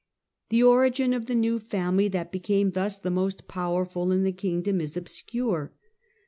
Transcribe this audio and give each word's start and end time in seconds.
The 0.49 0.63
origin 0.63 1.13
of 1.13 1.27
the 1.27 1.35
new 1.35 1.59
family 1.59 2.07
that 2.07 2.31
became 2.31 2.71
thus 2.71 2.97
the 2.97 3.11
most 3.11 3.47
powerful 3.47 4.11
in 4.11 4.23
the 4.23 4.31
kingdom 4.31 4.81
is 4.81 4.97
obscure. 4.97 5.73